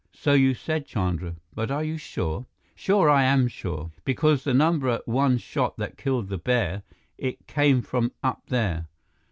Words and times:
"So 0.13 0.33
you 0.33 0.55
said, 0.55 0.87
Chandra. 0.87 1.35
But 1.53 1.69
are 1.69 1.83
you 1.83 1.95
sure?" 1.95 2.47
"Sure 2.73 3.07
I 3.07 3.21
am 3.21 3.47
sure. 3.47 3.91
Because 4.03 4.43
the 4.43 4.51
number 4.55 4.99
one 5.05 5.37
shot 5.37 5.77
that 5.77 5.95
killed 5.95 6.29
the 6.29 6.39
bear, 6.39 6.81
it 7.19 7.45
came 7.45 7.83
from 7.83 8.11
up 8.23 8.41
there. 8.47 8.87